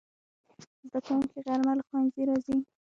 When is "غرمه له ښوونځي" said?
1.45-2.21